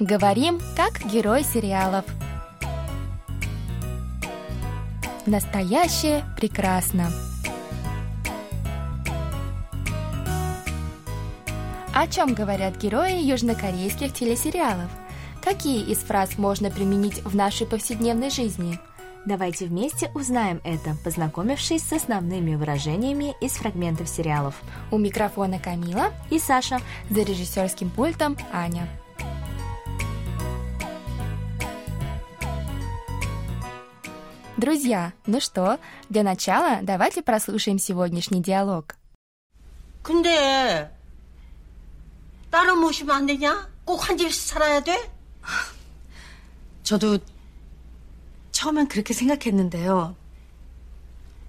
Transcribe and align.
Говорим, 0.00 0.62
как 0.76 1.04
герой 1.12 1.44
сериалов. 1.44 2.06
Настоящее 5.26 6.24
прекрасно. 6.38 7.10
О 11.94 12.06
чем 12.06 12.32
говорят 12.32 12.78
герои 12.78 13.22
южнокорейских 13.22 14.14
телесериалов? 14.14 14.88
Какие 15.44 15.84
из 15.84 15.98
фраз 15.98 16.38
можно 16.38 16.70
применить 16.70 17.22
в 17.22 17.36
нашей 17.36 17.66
повседневной 17.66 18.30
жизни? 18.30 18.80
Давайте 19.26 19.66
вместе 19.66 20.10
узнаем 20.14 20.62
это, 20.64 20.96
познакомившись 21.04 21.82
с 21.82 21.92
основными 21.92 22.54
выражениями 22.54 23.34
из 23.42 23.52
фрагментов 23.52 24.08
сериалов. 24.08 24.54
У 24.90 24.96
микрофона 24.96 25.58
Камила 25.58 26.06
и 26.30 26.38
Саша. 26.38 26.80
За 27.10 27.20
режиссерским 27.20 27.90
пультом 27.90 28.38
Аня. 28.50 28.88
Друзья, 34.59 35.13
ну 35.25 35.39
что, 35.39 35.79
для 36.09 36.23
начала 36.23 36.79
давайте 36.81 37.21
прослушаем 37.21 37.77
сегодняшний 37.77 38.41
диалог. 38.41 38.95
근데 40.01 40.95
따로 42.51 42.75
모시면 42.75 43.15
안 43.15 43.25
되냐? 43.25 43.67
꼭 43.85 44.07
한 44.09 44.17
집에서 44.17 44.53
살아야 44.53 44.79
돼? 44.81 45.11
저도 46.83 47.17
처음엔 48.51 48.87
그렇게 48.87 49.13
생각했는데요. 49.13 50.15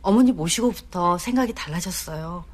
어머니 0.02 0.32
모시고부터 0.32 1.18
생각이 1.18 1.54
달라졌어요. 1.54 2.44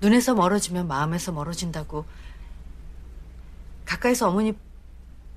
눈에서 0.00 0.34
멀어지면 0.34 0.88
마음에서 0.88 1.32
멀어진다고. 1.32 2.06
가까이서 3.84 4.28
어머니 4.28 4.54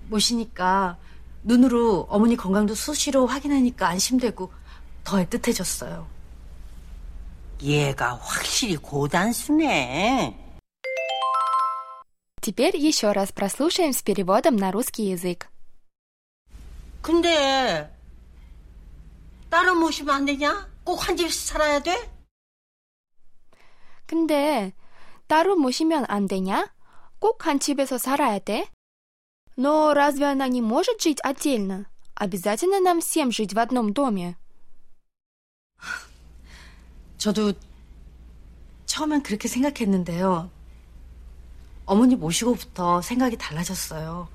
모시니까 0.09 0.98
눈으로 1.44 2.08
어머니 2.09 2.36
건강도 2.36 2.73
수시로 2.76 3.26
확인하니까 3.28 3.88
안심되고 3.88 4.52
더 5.04 5.18
애틋해졌어요. 5.18 6.06
얘가 7.62 8.16
확실히 8.16 8.78
고단수네. 8.78 10.40
Теперь 12.42 12.76
еще 12.76 13.14
раз 13.14 13.32
прослушаем 13.32 13.94
с 13.94 14.02
переводом 14.04 14.58
на 14.58 14.72
русский 14.72 15.09
язык. 15.09 15.48
근데 17.02 17.90
따로 19.50 19.76
모시면 19.76 20.16
안 20.16 20.26
되냐? 20.26 20.68
꼭 20.84 21.08
한 21.08 21.16
집에서 21.16 21.38
살아야 21.54 21.80
돼? 21.80 22.09
근데 24.06 24.73
따로 25.28 25.56
모시면 25.56 26.06
안 26.08 26.28
되냐? 26.28 26.73
꼭 27.20 27.46
한 27.48 27.59
집에서 27.59 27.98
살아야 27.98 28.40
돼? 28.40 28.68
Но 29.58 29.94
разве 29.94 30.26
она 30.26 30.48
не 30.48 30.62
может 30.62 31.02
жить 31.02 31.20
отдельно? 31.23 31.86
Обязательно 32.16 32.80
нам 32.80 33.02
всем 33.02 33.32
жить 33.32 33.54
в 33.54 33.59
одном 33.59 33.94
доме? 33.94 34.36
저도 37.18 37.54
처음엔 38.86 39.23
그렇게 39.23 39.48
생각했는데요. 39.48 40.50
어머니 41.86 42.16
모시고부터 42.16 43.02
생각이 43.02 43.38
달라졌어요. 43.38 44.28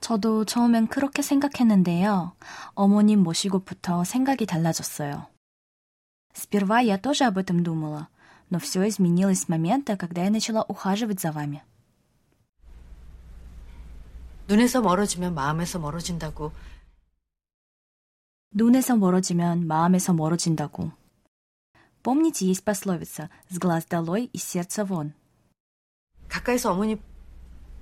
저도 0.00 0.44
처음엔 0.44 0.88
그렇게 0.88 1.22
생각했는데요. 1.22 2.32
어머님 2.74 3.22
모시고부터 3.22 4.04
생각이 4.04 4.46
달라졌어요. 4.46 5.26
Сперва 6.34 6.80
я 6.80 6.98
тоже 6.98 7.24
об 7.24 7.38
этом 7.38 7.62
думала, 7.62 8.08
но 8.50 8.58
все 8.58 8.88
изменилось 8.88 9.42
с 9.42 9.48
момента, 9.48 9.96
когда 9.96 10.24
я 10.24 10.30
начала 10.30 10.64
ухаживать 10.66 11.20
за 11.20 11.30
вами. 11.30 11.62
눈에서 14.48 14.80
멀어지면 14.80 15.34
마음에서 15.34 15.78
멀어진다고. 15.78 16.52
눈에서 18.50 18.96
멀어지면 18.96 19.66
마음에서 19.66 20.12
멀어진다고. 20.12 20.92
Помните, 22.02 22.46
есть 22.46 22.64
пословица 22.64 23.30
«с 23.48 23.58
глаз 23.58 23.86
долой 23.88 24.28
и 24.32 24.38
сердца 24.38 24.84
вон». 24.84 25.14
가까이서 26.28 26.72
어머니 26.72 27.00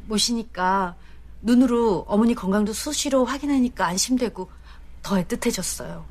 모시니까 0.07 0.97
눈으로 1.43 2.05
어머니 2.07 2.35
건강도 2.35 2.73
수시로 2.73 3.25
확인하니까 3.25 3.87
안심되고 3.87 4.51
더 5.03 5.17
애틋해졌어요. 5.17 6.05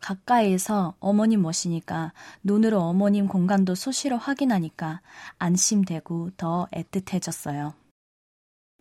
가까이에서 0.00 0.96
어머님 0.98 1.42
모시니까 1.42 2.12
눈으로 2.42 2.80
어머님 2.80 3.26
건강도 3.26 3.74
수시로 3.74 4.18
확인하니까 4.18 5.00
안심되고 5.38 6.32
더 6.36 6.66
애틋해졌어요. 6.72 7.72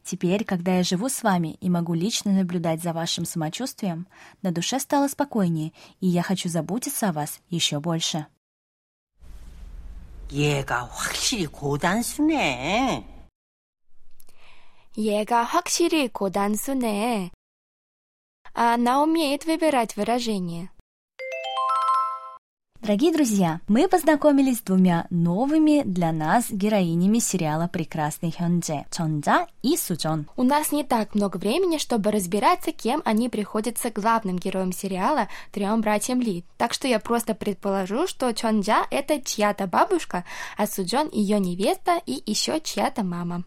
Теперь, 0.03 0.43
когда 0.43 0.77
я 0.77 0.83
живу 0.83 1.07
с 1.07 1.23
вами 1.23 1.57
и 1.61 1.69
могу 1.69 1.93
лично 1.93 2.31
наблюдать 2.33 2.81
за 2.81 2.91
вашим 2.91 3.25
самочувствием, 3.25 4.07
на 4.41 4.51
душе 4.51 4.79
стало 4.79 5.07
спокойнее, 5.07 5.71
и 6.01 6.07
я 6.07 6.21
хочу 6.23 6.49
заботиться 6.49 7.09
о 7.09 7.13
вас 7.13 7.39
еще 7.49 7.79
больше. 7.79 8.27
얘가 10.31 10.85
확실히 10.85 11.45
고단수네. 11.45 13.05
얘가 14.97 15.43
확실히 15.43 16.07
고단수네. 16.07 17.31
А 18.55 18.75
она 18.75 19.01
умеет 19.01 19.45
выбирать 19.45 19.95
выражения. 19.95 20.69
Дорогие 22.80 23.12
друзья, 23.12 23.60
мы 23.66 23.88
познакомились 23.88 24.58
с 24.58 24.62
двумя 24.62 25.08
новыми 25.10 25.82
для 25.82 26.12
нас 26.12 26.46
героинями 26.48 27.18
сериала 27.18 27.66
«Прекрасный 27.66 28.30
Хёнже»– 28.30 28.84
Чонджа 28.96 29.48
и 29.62 29.76
Суджон. 29.76 30.28
У 30.36 30.44
нас 30.44 30.70
не 30.70 30.84
так 30.84 31.16
много 31.16 31.38
времени, 31.38 31.78
чтобы 31.78 32.12
разбираться, 32.12 32.70
кем 32.70 33.02
они 33.04 33.28
приходятся 33.28 33.90
главным 33.90 34.38
героям 34.38 34.72
сериала 34.72 35.28
трем 35.50 35.80
братьям 35.80 36.20
Ли. 36.20 36.44
Так 36.56 36.72
что 36.72 36.86
я 36.86 37.00
просто 37.00 37.34
предположу, 37.34 38.06
что 38.06 38.32
Чонджа– 38.32 38.86
это 38.92 39.20
чья-то 39.20 39.66
бабушка, 39.66 40.24
а 40.56 40.68
Суджон– 40.68 41.08
ее 41.12 41.40
невеста 41.40 42.00
и 42.06 42.22
еще 42.26 42.60
чья-то 42.60 43.02
мама. 43.02 43.42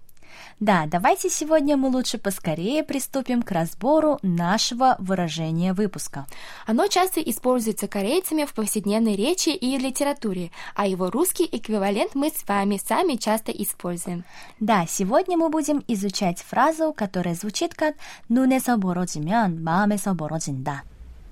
Да, 0.59 0.87
давайте 0.87 1.29
сегодня 1.29 1.77
мы 1.77 1.91
лучше 1.91 2.17
поскорее 2.17 2.83
приступим 2.83 3.43
к 3.43 3.51
разбору 3.51 4.19
нашего 4.23 4.97
выражения 4.99 5.75
выпуска. 5.75 6.27
Оно 6.65 6.87
часто 6.87 7.21
используется 7.21 7.89
корейцами 7.89 8.47
в 8.47 8.55
повседневной 8.55 9.17
речи 9.17 9.51
и 9.51 9.77
литературе, 9.77 10.51
а 10.75 10.87
его 10.87 11.11
русский 11.11 11.47
эквивалент 11.53 12.15
мы 12.15 12.31
с 12.31 12.49
вами 12.49 12.81
сами 12.83 13.17
часто 13.17 13.53
используем. 13.53 14.25
Да, 14.59 14.87
сегодня 14.89 15.37
мы 15.37 15.51
будем 15.51 15.85
изучать 15.89 16.41
фразу, 16.41 16.95
которая 16.97 17.35
звучит 17.35 17.75
как 17.75 17.95
«눈에서 18.31 18.79
멀어지면 18.79 19.63
마음에서 19.63 20.15
멀어진다». 20.15 20.85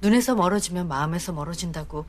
눈에서 0.02 0.34
멀어지면 0.34 0.86
마음에서 0.86 1.32
멀어진다고 1.32 2.04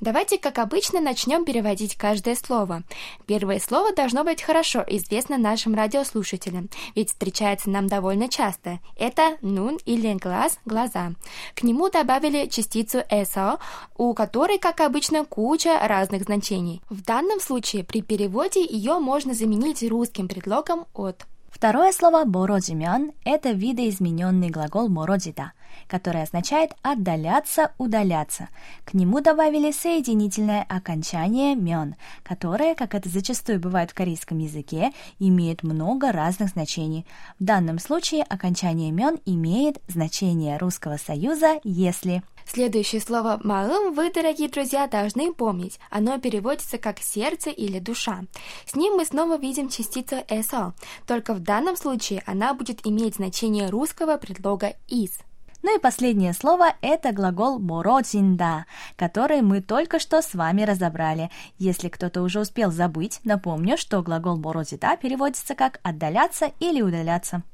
Давайте, 0.00 0.38
как 0.38 0.58
обычно, 0.58 1.00
начнем 1.00 1.44
переводить 1.44 1.94
каждое 1.94 2.34
слово. 2.34 2.82
Первое 3.26 3.60
слово 3.60 3.94
должно 3.94 4.24
быть 4.24 4.42
хорошо 4.42 4.84
известно 4.88 5.38
нашим 5.38 5.74
радиослушателям, 5.74 6.68
ведь 6.96 7.10
встречается 7.10 7.70
нам 7.70 7.86
довольно 7.86 8.28
часто. 8.28 8.80
Это 8.96 9.38
«нун» 9.40 9.78
или 9.86 10.12
«глаз»— 10.14 10.58
«глаза». 10.64 11.12
К 11.54 11.62
нему 11.62 11.90
добавили 11.90 12.46
частицу 12.46 13.02
«эсо», 13.08 13.58
у 13.96 14.12
которой, 14.14 14.58
как 14.58 14.80
обычно, 14.80 15.24
куча 15.24 15.78
разных 15.86 16.24
значений. 16.24 16.82
В 16.90 17.02
данном 17.02 17.40
случае 17.40 17.84
при 17.84 18.02
переводе 18.02 18.64
ее 18.64 18.98
можно 18.98 19.32
заменить 19.32 19.88
русским 19.88 20.26
предлогом 20.26 20.86
«от». 20.92 21.24
Второе 21.54 21.92
слово 21.92 22.24
«бородимен»— 22.24 23.12
это 23.24 23.52
видоизмененный 23.52 24.50
глагол 24.50 24.88
«мородида», 24.88 25.52
который 25.86 26.24
означает 26.24 26.72
«отдаляться», 26.82 27.70
«удаляться». 27.78 28.48
К 28.84 28.92
нему 28.92 29.20
добавили 29.20 29.70
соединительное 29.70 30.66
окончание 30.68 31.54
«мен», 31.54 31.94
которое, 32.24 32.74
как 32.74 32.96
это 32.96 33.08
зачастую 33.08 33.60
бывает 33.60 33.92
в 33.92 33.94
корейском 33.94 34.38
языке, 34.38 34.92
имеет 35.20 35.62
много 35.62 36.10
разных 36.10 36.50
значений. 36.50 37.06
В 37.38 37.44
данном 37.44 37.78
случае 37.78 38.24
окончание 38.24 38.90
«мен» 38.90 39.20
имеет 39.24 39.80
значение 39.86 40.58
русского 40.58 40.96
союза 40.96 41.60
«если». 41.62 42.24
Следующее 42.46 43.00
слово 43.00 43.40
«маым» 43.42 43.94
вы, 43.94 44.12
дорогие 44.12 44.48
друзья, 44.48 44.86
должны 44.86 45.32
помнить. 45.32 45.78
Оно 45.90 46.18
переводится 46.18 46.78
как 46.78 47.00
«сердце» 47.00 47.50
или 47.50 47.78
«душа». 47.78 48.24
С 48.66 48.74
ним 48.74 48.94
мы 48.94 49.04
снова 49.04 49.38
видим 49.38 49.68
частицу 49.68 50.16
«эсо», 50.28 50.74
только 51.06 51.34
в 51.34 51.40
данном 51.40 51.76
случае 51.76 52.22
она 52.26 52.54
будет 52.54 52.86
иметь 52.86 53.16
значение 53.16 53.68
русского 53.70 54.16
предлога 54.18 54.74
«из». 54.88 55.18
Ну 55.64 55.74
и 55.74 55.80
последнее 55.80 56.34
слово– 56.34 56.74
это 56.82 57.10
глагол 57.12 57.58
мородзинда, 57.58 58.66
который 58.96 59.40
мы 59.40 59.62
только 59.62 59.98
что 59.98 60.20
с 60.20 60.34
вами 60.34 60.60
разобрали. 60.60 61.30
Если 61.56 61.88
кто-то 61.88 62.20
уже 62.20 62.40
успел 62.40 62.70
забыть, 62.70 63.20
напомню, 63.24 63.78
что 63.78 64.02
глагол 64.02 64.36
мородзида 64.36 64.98
переводится 64.98 65.54
как 65.54 65.80
«отдаляться» 65.82 66.52
или 66.60 66.82
«удаляться». 66.82 67.44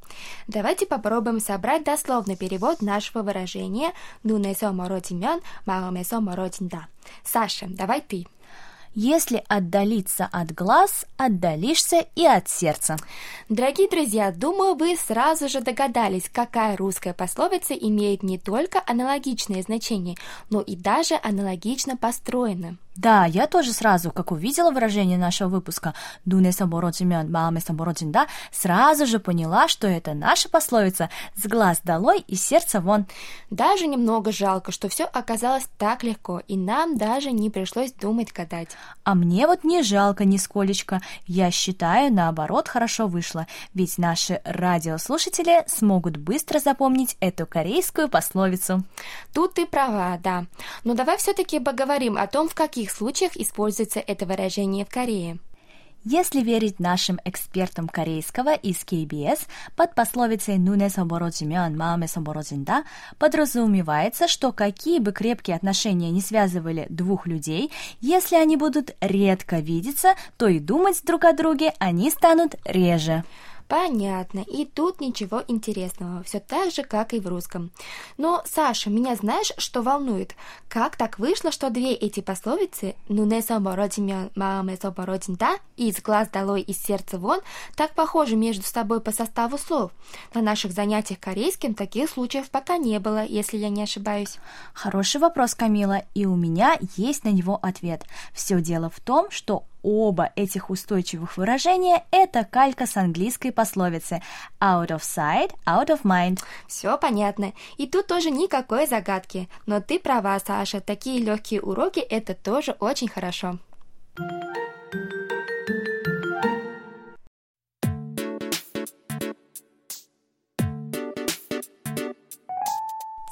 Давайте 0.48 0.86
попробуем 0.86 1.38
собрать 1.38 1.84
дословный 1.84 2.34
перевод 2.34 2.82
нашего 2.82 3.22
выражения 3.22 3.92
«нунесо 4.24 4.72
мородимен, 4.72 5.40
маомесо 5.64 6.20
мородинда». 6.20 6.88
Саша, 7.22 7.66
давай 7.68 8.00
ты. 8.00 8.26
Если 8.94 9.44
отдалиться 9.46 10.28
от 10.32 10.52
глаз, 10.52 11.06
отдалишься 11.16 12.06
и 12.16 12.26
от 12.26 12.48
сердца. 12.48 12.96
Дорогие 13.48 13.88
друзья, 13.88 14.32
думаю, 14.32 14.74
вы 14.74 14.96
сразу 14.96 15.48
же 15.48 15.60
догадались, 15.60 16.28
какая 16.32 16.76
русская 16.76 17.14
пословица 17.14 17.74
имеет 17.74 18.24
не 18.24 18.36
только 18.36 18.82
аналогичное 18.84 19.62
значение, 19.62 20.16
но 20.50 20.60
и 20.60 20.74
даже 20.74 21.20
аналогично 21.22 21.96
построена. 21.96 22.78
Да, 23.00 23.24
я 23.24 23.46
тоже 23.46 23.72
сразу, 23.72 24.10
как 24.10 24.30
увидела 24.30 24.70
выражение 24.70 25.16
нашего 25.16 25.48
выпуска 25.48 25.94
«Дунеса 26.26 26.66
бородзимен, 26.66 27.32
маамеса 27.32 27.72
бородзинда», 27.72 28.26
сразу 28.52 29.06
же 29.06 29.18
поняла, 29.18 29.68
что 29.68 29.86
это 29.86 30.12
наша 30.12 30.50
пословица 30.50 31.08
«С 31.34 31.46
глаз 31.46 31.80
долой 31.82 32.22
и 32.28 32.34
сердца 32.34 32.78
вон». 32.82 33.06
Даже 33.48 33.86
немного 33.86 34.32
жалко, 34.32 34.70
что 34.70 34.90
все 34.90 35.04
оказалось 35.04 35.66
так 35.78 36.02
легко, 36.02 36.42
и 36.46 36.58
нам 36.58 36.98
даже 36.98 37.32
не 37.32 37.48
пришлось 37.48 37.90
думать 37.92 38.34
гадать. 38.34 38.68
А 39.02 39.14
мне 39.14 39.46
вот 39.46 39.64
не 39.64 39.82
жалко 39.82 40.26
нисколечко. 40.26 41.00
Я 41.26 41.50
считаю, 41.50 42.12
наоборот, 42.12 42.68
хорошо 42.68 43.06
вышло, 43.06 43.46
ведь 43.72 43.96
наши 43.96 44.42
радиослушатели 44.44 45.64
смогут 45.68 46.18
быстро 46.18 46.58
запомнить 46.58 47.16
эту 47.20 47.46
корейскую 47.46 48.10
пословицу. 48.10 48.84
Тут 49.32 49.54
ты 49.54 49.64
права, 49.64 50.20
да. 50.22 50.44
Но 50.84 50.92
давай 50.92 51.16
все-таки 51.16 51.60
поговорим 51.60 52.18
о 52.18 52.26
том, 52.26 52.46
в 52.46 52.54
каких 52.54 52.89
каких 52.89 52.89
случаях 52.89 53.37
используется 53.37 53.99
это 53.99 54.25
выражение 54.25 54.85
в 54.85 54.89
Корее? 54.89 55.37
Если 56.03 56.41
верить 56.41 56.79
нашим 56.79 57.19
экспертам 57.23 57.87
корейского 57.87 58.55
из 58.55 58.77
KBS, 58.83 59.41
под 59.75 59.93
пословицей 59.93 60.57
«눈에서 60.57 61.05
멀어지면 61.05 61.77
마음에서 61.77 62.21
멀어진다» 62.21 62.83
подразумевается, 63.19 64.27
что 64.27 64.51
какие 64.51 64.97
бы 64.97 65.11
крепкие 65.11 65.55
отношения 65.55 66.09
не 66.09 66.21
связывали 66.21 66.87
двух 66.89 67.27
людей, 67.27 67.71
если 68.01 68.35
они 68.35 68.57
будут 68.57 68.95
редко 68.99 69.59
видеться, 69.59 70.15
то 70.37 70.47
и 70.47 70.57
думать 70.59 71.01
друг 71.03 71.25
о 71.25 71.33
друге 71.33 71.73
они 71.77 72.09
станут 72.09 72.55
реже. 72.65 73.23
Понятно, 73.70 74.40
и 74.40 74.64
тут 74.64 75.00
ничего 75.00 75.44
интересного, 75.46 76.24
все 76.24 76.40
так 76.40 76.72
же, 76.72 76.82
как 76.82 77.14
и 77.14 77.20
в 77.20 77.28
русском. 77.28 77.70
Но, 78.18 78.42
Саша, 78.44 78.90
меня 78.90 79.14
знаешь, 79.14 79.52
что 79.58 79.80
волнует? 79.80 80.34
Как 80.68 80.96
так 80.96 81.20
вышло, 81.20 81.52
что 81.52 81.70
две 81.70 81.94
эти 81.94 82.18
пословицы 82.18 82.96
«нунесо 83.08 83.60
бородимя 83.60 84.30
маамесо 84.34 84.90
бородинда» 84.90 85.58
и 85.76 85.88
«из 85.88 86.02
глаз 86.02 86.28
долой, 86.30 86.62
из 86.62 86.82
сердца 86.82 87.16
вон» 87.16 87.42
так 87.76 87.94
похожи 87.94 88.34
между 88.34 88.64
собой 88.64 89.00
по 89.00 89.12
составу 89.12 89.56
слов? 89.56 89.92
На 90.34 90.42
наших 90.42 90.72
занятиях 90.72 91.20
корейским 91.20 91.74
таких 91.74 92.10
случаев 92.10 92.50
пока 92.50 92.76
не 92.76 92.98
было, 92.98 93.24
если 93.24 93.56
я 93.56 93.68
не 93.68 93.84
ошибаюсь. 93.84 94.38
Хороший 94.74 95.20
вопрос, 95.20 95.54
Камила, 95.54 96.02
и 96.16 96.26
у 96.26 96.34
меня 96.34 96.76
есть 96.96 97.22
на 97.22 97.28
него 97.28 97.56
ответ. 97.62 98.04
Все 98.34 98.60
дело 98.60 98.90
в 98.90 98.98
том, 98.98 99.30
что 99.30 99.62
Оба 99.82 100.30
этих 100.36 100.70
устойчивых 100.70 101.36
выражения– 101.36 102.04
это 102.10 102.44
калька 102.44 102.86
с 102.86 102.96
английской 102.96 103.50
пословицы 103.50 104.22
«out 104.60 104.88
of 104.88 105.00
sight, 105.00 105.52
out 105.66 105.88
of 105.88 106.02
mind». 106.02 106.40
Все 106.66 106.98
понятно. 106.98 107.52
И 107.78 107.86
тут 107.86 108.06
тоже 108.06 108.30
никакой 108.30 108.86
загадки. 108.86 109.48
Но 109.66 109.80
ты 109.80 109.98
права, 109.98 110.38
Саша, 110.38 110.80
такие 110.80 111.22
легкие 111.22 111.60
уроки– 111.62 112.00
это 112.10 112.34
тоже 112.34 112.72
очень 112.78 113.08
хорошо. 113.08 113.58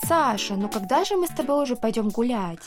Саша, 0.08 0.54
ну 0.54 0.70
когда 0.70 1.04
же 1.04 1.16
мы 1.16 1.26
с 1.26 1.30
тобой 1.30 1.62
уже 1.62 1.76
пойдем 1.76 2.08
гулять? 2.08 2.60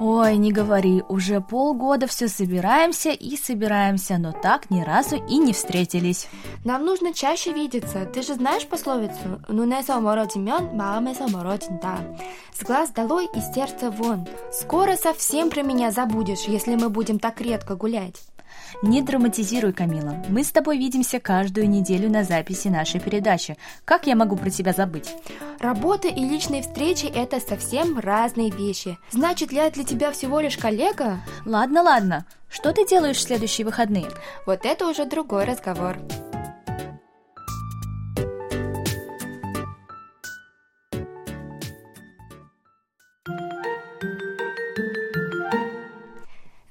Ой, 0.00 0.36
не 0.36 0.52
говори, 0.52 1.02
уже 1.08 1.40
полгода 1.40 2.06
все 2.06 2.28
собираемся 2.28 3.08
и 3.08 3.36
собираемся, 3.38 4.18
но 4.18 4.32
так 4.32 4.70
ни 4.70 4.82
разу 4.82 5.16
и 5.16 5.38
не 5.38 5.54
встретились. 5.54 6.28
Нам 6.62 6.84
нужно 6.84 7.14
чаще 7.14 7.54
видеться. 7.54 8.04
Ты 8.04 8.20
же 8.20 8.34
знаешь 8.34 8.66
пословицу 8.66 9.40
«Ну 9.48 9.64
не 9.64 9.82
самороден 9.82 10.44
мен, 10.44 10.76
мама 10.76 11.14
самороден 11.14 11.78
да». 11.80 11.96
С 12.52 12.62
глаз 12.62 12.90
долой 12.90 13.28
и 13.34 13.40
сердце 13.54 13.90
вон. 13.90 14.26
Скоро 14.52 14.96
совсем 14.96 15.48
про 15.48 15.62
меня 15.62 15.90
забудешь, 15.90 16.44
если 16.46 16.74
мы 16.74 16.90
будем 16.90 17.18
так 17.18 17.40
редко 17.40 17.76
гулять. 17.76 18.20
Не 18.82 19.02
драматизируй, 19.02 19.72
Камила. 19.72 20.22
Мы 20.28 20.44
с 20.44 20.50
тобой 20.50 20.78
видимся 20.78 21.20
каждую 21.20 21.68
неделю 21.68 22.10
на 22.10 22.24
записи 22.24 22.68
нашей 22.68 23.00
передачи. 23.00 23.56
Как 23.84 24.06
я 24.06 24.16
могу 24.16 24.36
про 24.36 24.50
тебя 24.50 24.72
забыть? 24.72 25.14
Работа 25.60 26.08
и 26.08 26.24
личные 26.24 26.62
встречи– 26.62 27.06
это 27.14 27.40
совсем 27.40 27.98
разные 27.98 28.50
вещи. 28.50 28.98
Значит, 29.10 29.52
я 29.52 29.70
для 29.70 29.84
тебя 29.84 30.12
всего 30.12 30.40
лишь 30.40 30.58
коллега? 30.58 31.20
Ладно, 31.44 31.82
ладно. 31.82 32.26
Что 32.50 32.72
ты 32.72 32.86
делаешь 32.86 33.16
в 33.16 33.22
следующие 33.22 33.64
выходные? 33.64 34.08
Вот 34.46 34.64
это 34.64 34.86
уже 34.86 35.06
другой 35.06 35.44
разговор. 35.44 35.96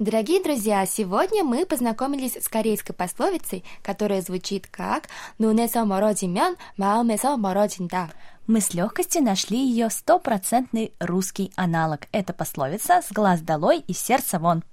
Дорогие 0.04 0.44
друзья, 0.44 0.86
сегодня 0.86 1.46
мы 1.46 1.66
познакомились 1.66 2.36
с 2.36 2.50
корейской 2.50 2.92
пословицей, 2.92 3.64
которая 3.82 4.22
звучит 4.22 4.68
как 4.68 5.08
«Нунесо 5.40 5.86
мородимен, 5.86 6.58
маумесо 6.76 7.38
мородинда». 7.38 8.10
Мы 8.46 8.60
с 8.60 8.74
легкостью 8.74 9.24
нашли 9.24 9.58
ее 9.58 9.90
стопроцентный 9.90 10.92
русский 11.00 11.54
аналог. 11.56 12.02
Это 12.12 12.34
пословица 12.34 13.02
«С 13.02 13.14
глаз 13.14 13.40
долой 13.40 13.80
и 13.80 13.94
сердце 13.94 14.40
вон». 14.40 14.66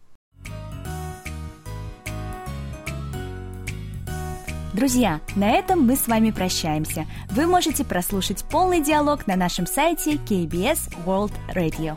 Друзья, 4.75 5.21
на 5.37 5.49
этом 5.49 5.87
мы 5.87 5.94
с 5.94 6.09
вами 6.09 6.33
прощаемся. 6.33 7.06
Вы 7.31 7.47
можете 7.47 7.85
прослушать 7.85 8.43
полный 8.50 8.81
диалог 8.81 9.29
на 9.29 9.37
нашем 9.37 9.69
сайте 9.69 10.15
KBS 10.15 10.93
World 11.06 11.33
Radio. 11.55 11.97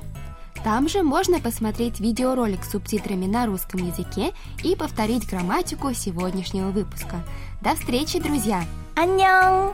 Там 0.64 0.88
же 0.88 1.04
можно 1.04 1.40
посмотреть 1.40 2.00
видеоролик 2.00 2.64
с 2.64 2.72
субтитрами 2.72 3.26
на 3.26 3.46
русском 3.46 3.86
языке 3.86 4.32
и 4.64 4.76
повторить 4.76 5.28
грамматику 5.30 5.94
сегодняшнего 5.94 6.70
выпуска. 6.70 7.24
До 7.62 7.76
встречи, 7.76 8.20
друзья! 8.20 8.64
Аньян! 8.96 9.74